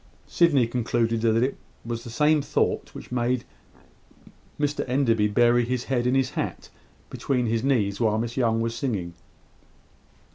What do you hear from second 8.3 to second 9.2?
Young was singing.